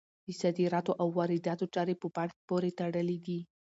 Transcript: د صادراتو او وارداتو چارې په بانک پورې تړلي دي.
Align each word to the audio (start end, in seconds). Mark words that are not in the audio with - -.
د 0.25 0.27
صادراتو 0.41 0.91
او 1.01 1.07
وارداتو 1.17 1.71
چارې 1.75 1.93
په 2.01 2.07
بانک 2.15 2.33
پورې 2.47 2.69
تړلي 2.79 3.17
دي. 3.25 3.39